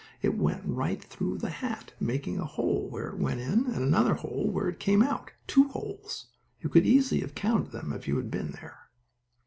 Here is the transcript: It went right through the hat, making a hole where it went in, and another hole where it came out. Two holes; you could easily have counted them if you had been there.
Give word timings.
It 0.23 0.35
went 0.35 0.63
right 0.65 0.99
through 0.99 1.37
the 1.37 1.51
hat, 1.51 1.93
making 1.99 2.39
a 2.39 2.43
hole 2.45 2.89
where 2.89 3.09
it 3.09 3.19
went 3.19 3.39
in, 3.39 3.67
and 3.67 3.75
another 3.83 4.15
hole 4.15 4.49
where 4.49 4.67
it 4.67 4.79
came 4.79 5.03
out. 5.03 5.29
Two 5.45 5.67
holes; 5.67 6.25
you 6.59 6.69
could 6.71 6.87
easily 6.87 7.21
have 7.21 7.35
counted 7.35 7.71
them 7.71 7.93
if 7.93 8.07
you 8.07 8.17
had 8.17 8.31
been 8.31 8.53
there. 8.53 8.89